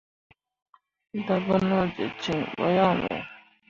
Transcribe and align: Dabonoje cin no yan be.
Dabonoje 1.25 2.03
cin 2.21 2.39
no 2.57 2.67
yan 2.77 2.97
be. 3.03 3.15